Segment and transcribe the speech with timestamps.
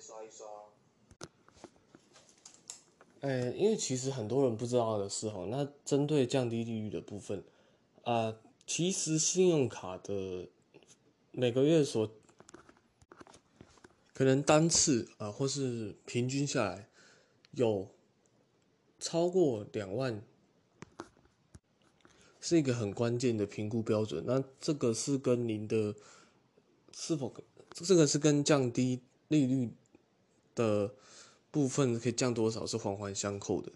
[0.00, 0.46] 刷一刷。
[3.20, 7.42] 呃，因为其实很多人不知道的是哈，那针对降低利率的部分，
[8.04, 10.48] 啊，其实信用卡的
[11.32, 12.08] 每个月所
[14.14, 16.88] 可能单次啊，或是平均下来
[17.52, 17.88] 有
[19.00, 20.22] 超过两万，
[22.40, 24.22] 是一个很关键的评估标准。
[24.24, 25.94] 那这个是跟您的
[26.92, 27.34] 是否
[27.72, 29.72] 这个是跟降低利率
[30.62, 30.94] 的。
[31.50, 33.72] 部分可以降多少是环环相扣的，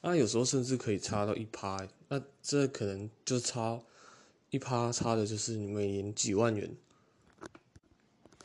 [0.00, 3.80] 那有时候甚至可以差到一趴，那这可能就差
[4.50, 6.74] 一趴，差的就是你每年几万元。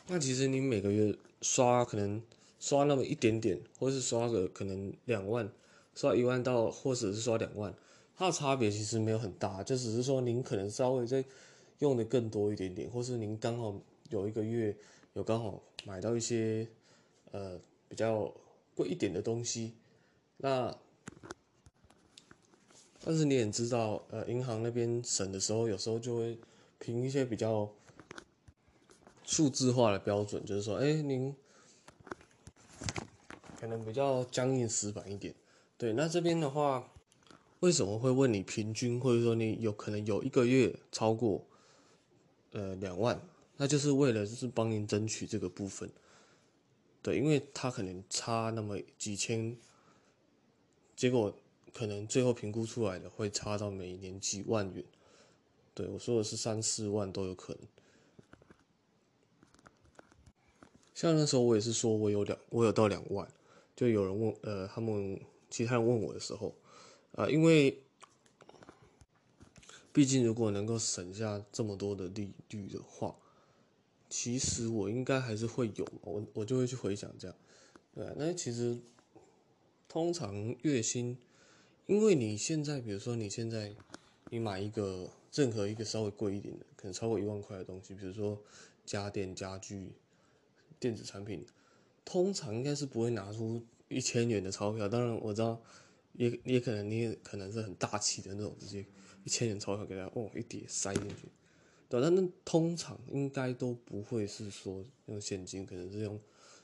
[0.06, 2.22] 那其实你每个月刷可能
[2.60, 5.52] 刷那么一点点，或是刷个可能两万，
[5.96, 7.74] 刷一万到或者是刷两万，
[8.16, 11.26] 它的差别其实没有很大，就只是说您可能稍微再
[11.80, 13.76] 用的更多一点点，或是您刚好
[14.12, 14.78] 有一个月
[15.14, 16.68] 有刚好买到一些
[17.36, 17.60] 呃。
[17.88, 18.34] 比较
[18.74, 19.76] 贵一点的东西，
[20.38, 20.76] 那
[23.00, 26.38] 但是你也知道，呃，银行那边审的时候，有时候就会
[26.80, 27.72] 凭一些比较
[29.24, 31.34] 数字化的标准，就是说，哎，您
[33.58, 35.34] 可能比较僵硬死板一点。
[35.78, 36.92] 对，那这边的话，
[37.60, 41.46] 为什么会问你平均，或者说你有可能有一个月超过
[42.52, 43.22] 呃两万，
[43.58, 45.90] 那就是为了就是帮您争取这个部分。
[47.06, 49.56] 对，因为他可能差那么几千，
[50.96, 51.38] 结果
[51.72, 54.84] 可能最后评估出来的会差到每年几万元。
[55.76, 57.62] 对我说的是三四万都有可能。
[60.96, 63.32] 像那时候我也是说我有两，我有到两万，
[63.76, 66.56] 就有人问，呃，他们其他人问我的时候，
[67.12, 67.84] 啊，因为
[69.94, 73.16] 毕竟如果能够省下这么多的利率的话。
[74.10, 77.36] 其实我应该还是会有，我我就会去回想这样，
[77.94, 78.78] 对，那其实
[79.88, 81.18] 通常月薪，
[81.88, 83.74] 因为你现在比如说你现在
[84.30, 88.42] 你买一个任何一个稍微贵一点的，可能超过一万块的东西，比如说
[88.86, 89.92] 家电、家具、
[90.80, 91.46] 电子产品，
[92.04, 94.88] 通常应该是不会拿出一千元的钞票。
[94.88, 95.62] 当然我知道，
[96.14, 98.86] 也也可能你也可能是很大气的那种，直接
[99.24, 101.28] 一千元钞票给他哦一叠塞进去。
[101.88, 106.20] 对，但那通常应该都不会是说用现金，可能是用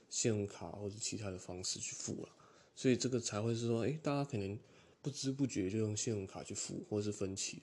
[0.09, 2.30] 信用卡或者其他的方式去付了，
[2.76, 4.58] 所以这个才会是说，哎，大家可能
[5.02, 7.62] 不知不觉就用信用卡去付，或是分期。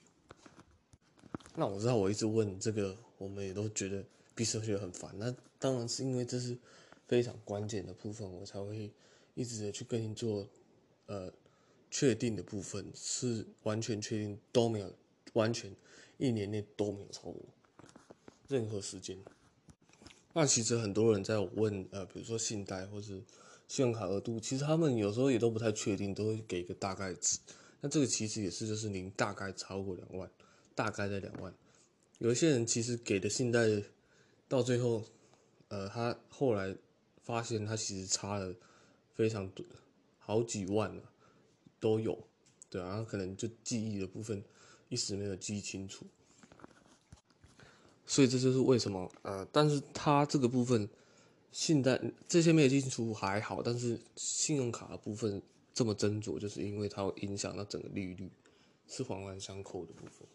[1.55, 4.03] 那我知道我一直问这个，我们也都觉得
[4.33, 5.13] 彼此觉得很烦。
[5.17, 6.57] 那当然是因为这是
[7.07, 8.89] 非常关键的部分，我才会
[9.33, 10.47] 一直的去跟你做
[11.07, 11.31] 呃
[11.91, 14.93] 确定的部分，是完全确定都没有
[15.33, 15.75] 完全。
[16.17, 17.41] 一年内都没有超过
[18.49, 19.17] 任何时间。
[20.33, 23.23] 那其实很多人在问，呃，比如说信贷或是
[23.69, 27.39] 信用卡额度，其实他们有时候也都不太确定，都会给一个大概值。
[27.79, 30.29] 那这个其实也是，就是您大概超过两万，
[30.75, 31.53] 大概在两万。
[32.17, 33.61] 有一些人其实给的信贷
[34.49, 35.01] 到最后，
[35.69, 36.75] 呃，他后来
[37.23, 38.53] 发现他其实差了
[39.13, 39.65] 非常多，
[40.17, 41.01] 好几万了
[41.79, 42.27] 都有，
[42.69, 44.43] 对啊，可能就记忆的部分。
[44.89, 46.05] 一时没有记清楚，
[48.05, 50.89] 所以这就是为什么呃，但是它这个部分
[51.51, 55.39] 信贷这些没有记清楚还好，但是信用卡的部分
[55.75, 58.31] 这么斟酌，就是因为它会影响到整个利率，
[58.87, 60.27] 是环环相扣的部分。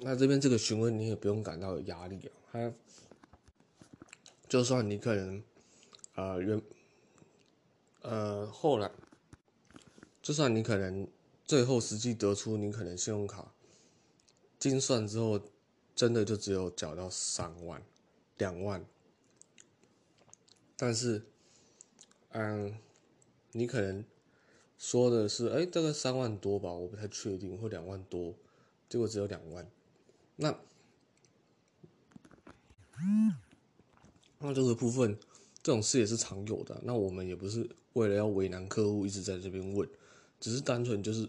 [0.00, 2.72] 那这边这个询问你也不用感到有压力啊，它
[4.48, 5.42] 就算你可能
[6.14, 6.62] 呃原
[8.00, 8.90] 呃后来，
[10.22, 11.06] 就算你可能
[11.44, 13.52] 最后实际得出你可能信用卡。
[14.58, 15.40] 精算之后，
[15.94, 17.82] 真的就只有缴到三万、
[18.38, 18.84] 两万，
[20.76, 21.24] 但是，
[22.30, 22.78] 嗯，
[23.52, 24.04] 你可能
[24.78, 28.34] 说的是，哎，这个三万多吧，我不太确定，或两万多，
[28.88, 29.70] 结果只有两万，
[30.36, 30.58] 那，
[34.38, 35.18] 那这个部分，
[35.62, 36.80] 这种事也是常有的。
[36.82, 39.88] 那我们也不是为了要为难客户，一直在这边问，
[40.40, 41.28] 只是单纯就是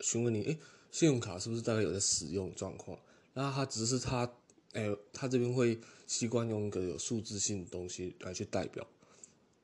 [0.00, 0.58] 询问你，哎。
[0.92, 2.96] 信用卡是不是大概有在使用状况？
[3.32, 4.30] 那他只是他，
[4.72, 8.86] 哎，他这边会习惯用一个有数字性的东西来去代表，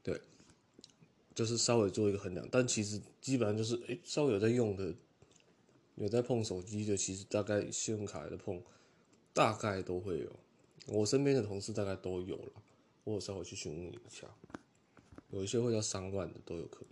[0.03, 0.19] 对，
[1.35, 2.49] 就是稍微做一个衡量。
[2.51, 4.95] 但其实基本上就是，哎，稍微有在用的，
[5.97, 8.63] 有在碰手机的，其实大概信用卡的碰，
[9.35, 10.33] 大概都会有。
[10.87, 12.53] 我身边的同事大概都有了，
[13.05, 14.27] 我稍微去询问一下，
[15.29, 16.87] 有一些会要三万的都有可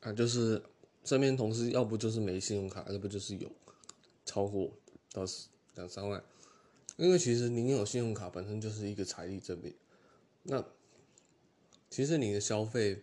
[0.00, 0.62] 能，啊，就是。
[1.04, 3.50] 身边同事要不就是没信用卡，要不就是有
[4.24, 4.72] 超过
[5.12, 5.24] 到
[5.74, 6.22] 两三万。
[6.96, 9.74] 因为其实您有信用卡本身就是一个财力证明，
[10.42, 10.64] 那
[11.88, 13.02] 其实你的消费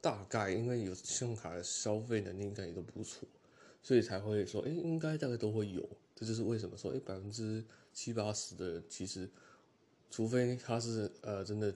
[0.00, 3.26] 大概因为有信用卡的消费能力应该也都不错，
[3.82, 5.88] 所以才会说，哎，应该大概都会有。
[6.14, 9.28] 这就是为什么说，哎，百分之七八十的人其实，
[10.10, 11.74] 除非他是呃真的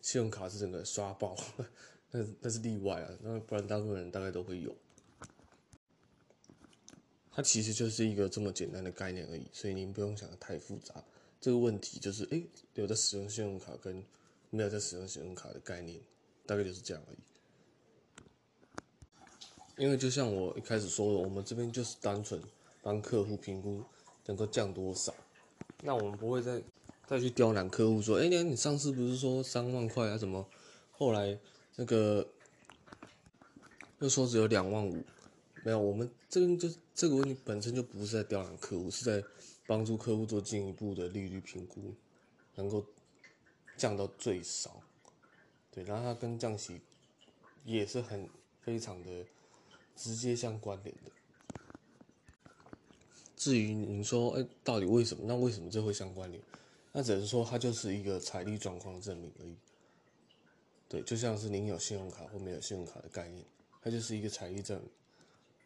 [0.00, 1.36] 信用卡是整个刷爆，
[2.12, 4.74] 那那是例外啊，那不然大部分人大概都会有。
[7.36, 11.04] 它其实就是一个这么简单的概念而已，所以您不用想的太复杂。
[11.38, 12.42] 这个问题就是，哎，
[12.72, 14.02] 有在使用信用卡跟
[14.48, 16.00] 没有在使用信用卡的概念，
[16.46, 17.18] 大概就是这样而已。
[19.76, 22.40] 因为就像我一开始说的，我们这边就是单纯
[22.80, 23.84] 帮客户评估
[24.24, 25.14] 能够降多少，
[25.82, 26.62] 那我们不会再
[27.06, 30.16] 再去刁难客户说，哎，你你上次不是说三万块啊？
[30.16, 30.48] 怎么
[30.90, 31.38] 后来
[31.74, 32.26] 那个
[33.98, 35.04] 又说只有两万五？
[35.66, 39.20] 没有，我们这边就这个问题本身就不是在刁难客户，是在
[39.66, 41.92] 帮助客户做进一步的利率评估，
[42.54, 42.86] 能够
[43.76, 44.80] 降到最少。
[45.72, 46.80] 对，然后它跟降息
[47.64, 48.30] 也是很
[48.60, 49.26] 非常的
[49.96, 51.10] 直接相关联的。
[53.34, 55.24] 至于您说，哎，到底为什么？
[55.26, 56.40] 那为什么这会相关联？
[56.92, 59.56] 那只能说它就是一个财力状况证明而已。
[60.88, 63.44] 对，就像是您有信用卡或没有信用卡的概念，
[63.82, 64.88] 它就是一个财力证明。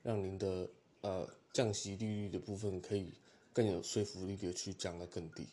[0.02, 0.68] 让您的
[1.02, 3.12] 呃降息利率的部分可以
[3.52, 5.46] 更有说服力的去降得更低，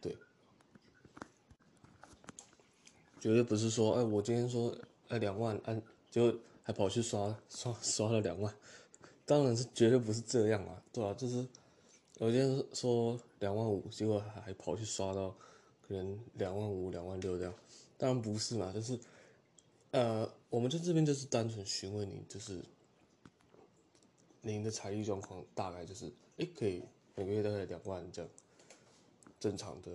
[0.00, 0.16] 对，
[3.20, 4.76] 绝对不是说哎我今天说
[5.08, 5.80] 哎两万按
[6.10, 8.52] 就还跑去刷刷刷了两万，
[9.24, 11.14] 当然是绝对不是这样啊，对啊？
[11.14, 11.46] 就是
[12.18, 15.34] 我今天说两万五，结果还还跑去刷到
[15.86, 17.54] 可能两万五两万六这样，
[17.96, 18.98] 当然不是嘛，就是
[19.92, 22.60] 呃我们在这边就是单纯询问你就是。
[24.42, 26.82] 您的财力状况大概就是，哎，可以
[27.14, 28.30] 每个月大概两万这样，
[29.38, 29.90] 正常的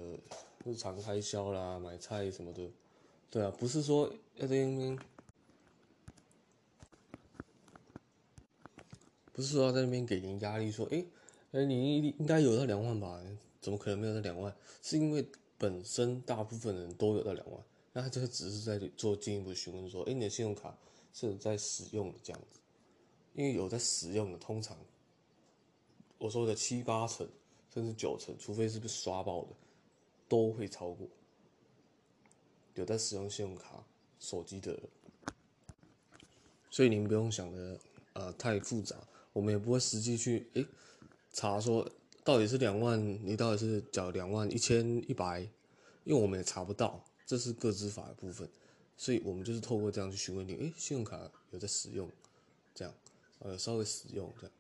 [0.64, 2.72] 日常开销啦，买菜什么的，
[3.32, 5.00] 对啊，不是说要在那边，
[9.34, 11.04] 不是说要在那边给您压力，说，哎，
[11.52, 13.20] 哎，你应该有到两万吧？
[13.60, 14.56] 怎么可能没有到两万？
[14.84, 15.28] 是因为
[15.58, 17.64] 本身大部分人都有到两万，
[17.94, 20.78] 那他这个只是在做进一步询问，说，哎，你的信用卡
[21.14, 22.60] 是在使用的这样子。
[23.36, 24.76] 因为有在使用的，通常
[26.18, 27.28] 我说的七八成
[27.74, 29.50] 甚至九成，除非是被刷爆的，
[30.28, 31.08] 都会超过
[32.74, 33.86] 有在使用信用卡、
[34.20, 34.80] 手机的。
[36.72, 37.80] 所以您不用想的
[38.14, 38.96] 呃太复杂，
[39.34, 40.66] 我们也不会实际去诶
[41.32, 41.90] 查说
[42.24, 45.42] 到底是两万，你到底是缴两万一千一百，
[46.06, 48.50] 因为我们也查不到，这是个资法的部分，
[48.98, 52.10] 所以我们就是透过这样去询问你，诶，信用卡有在使用，
[52.74, 52.94] 这样。
[53.40, 54.52] 呃，稍微使用这样，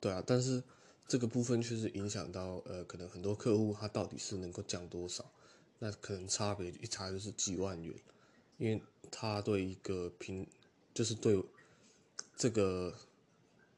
[0.00, 0.62] 对啊，但是
[1.08, 5.30] 这个部分确实影响到呃，可能很多客户他到底是能够降多少，
[5.78, 7.94] 那可能差别一差就是几万元，
[8.58, 10.46] 因为他对一个平，
[10.92, 11.42] 就是对
[12.36, 12.94] 这个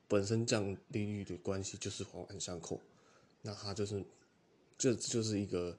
[0.09, 2.81] 本身降利率的关系就是环环相扣，
[3.43, 4.05] 那他就是
[4.77, 5.79] 这就是一个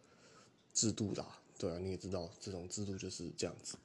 [0.74, 3.78] 制度啦，对啊，你也知道这种制度就是这样子。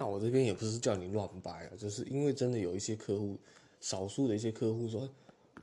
[0.00, 3.36] 那我这边也不是叫你乱掰啊，就是因为真的有一些客户，
[3.82, 5.06] 少数的一些客户说，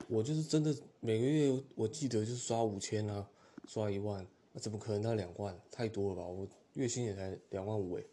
[0.07, 3.27] 我就是真的每个月我记得就是刷五千啊，
[3.65, 4.23] 刷一万，
[4.53, 5.59] 那怎么可能到两万？
[5.71, 6.23] 太多了吧？
[6.27, 8.05] 我月薪也才两万五诶，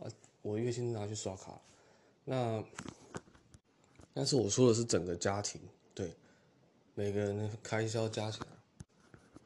[0.00, 0.06] 啊，
[0.42, 1.58] 我月薪拿去刷卡，
[2.26, 2.62] 那，
[4.12, 5.58] 但是我说的是整个家庭，
[5.94, 6.12] 对，
[6.94, 8.46] 每个人的开销加起来，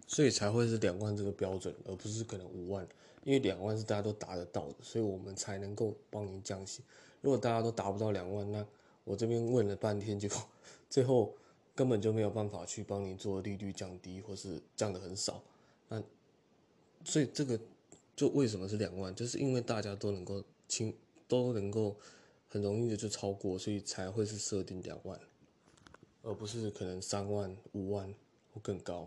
[0.09, 2.85] 所以才会是两万这个标准，而不是可能五万。
[3.28, 6.82] 因为两万是大家都达得到的，所以我们才能够帮您降息。
[7.20, 8.66] 如果大家都达不到两万，那
[9.04, 10.30] 我这边问了半天，就
[10.88, 11.35] 最后
[11.75, 15.42] 根本就没有办法去帮您做利率降低，或是降的很少。
[15.90, 16.02] 那
[17.04, 17.61] 所以这个
[18.16, 21.94] 就为什么是两万，就是因为大家都能够轻都能够
[22.49, 25.20] 很容易的就超过，所以才会是设定两万，
[26.23, 28.14] 而不是可能三万、五万
[28.54, 29.06] 或更高。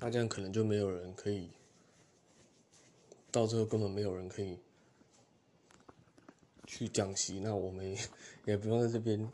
[0.00, 1.50] 那这样可能就没有人可以。
[3.30, 4.58] 到最后根本没有人可以
[6.66, 7.94] 去降息，那我们
[8.46, 9.30] 也不用在这边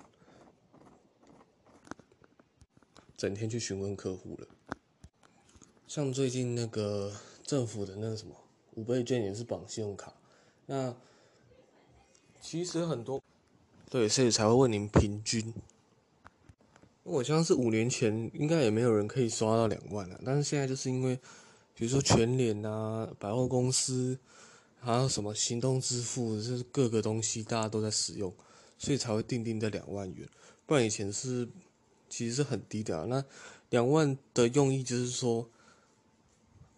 [3.17, 4.49] 整天去询问客户了。
[5.87, 7.13] 像最近那个
[7.45, 8.35] 政府的那个什么
[8.75, 10.13] 五倍券也是绑信用卡，
[10.67, 10.97] 那
[12.41, 13.23] 其实很多
[13.89, 15.55] 对，所以才会问您平均。
[17.05, 21.17] 我像是五年前应该也没有人可以刷到两万了，但是现在就是因为。
[21.75, 24.19] 比如说全联啊，百货公司，
[24.81, 28.33] 还有什么行动支付，就是各个东西大家都在使用，
[28.79, 30.29] 所以才会定定在两万元。
[30.67, 31.49] 不然以前是
[32.09, 33.07] 其实是很低的。
[33.07, 33.25] 那
[33.71, 35.49] 两万的用意就是说，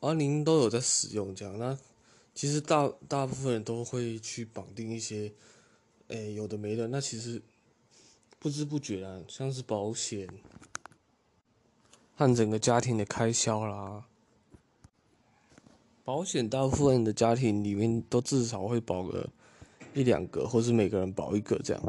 [0.00, 1.78] 啊，您都有在使用这样，那
[2.34, 5.32] 其实大大部分人都会去绑定一些，
[6.08, 7.42] 诶，有的没的，那其实
[8.38, 10.28] 不知不觉啊，像是保险
[12.14, 14.04] 和整个家庭的开销啦，
[16.06, 19.28] 保险大部分的家庭里面都至少会保个
[19.92, 21.82] 一两个，或是每个人保一个这样。